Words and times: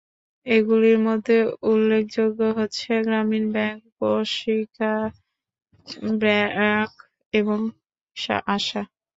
এগুলির 0.45 0.99
মধ্যে 1.07 1.37
উল্লেখযোগ্য 1.71 2.39
হচ্ছে 2.57 2.91
গ্রামীণ 3.01 3.45
ব্যাংক, 3.55 3.79
প্রশিকা, 3.97 4.93
ব্র্যাক, 6.15 6.91
এবং 7.33 7.59
আশা। 8.55 8.81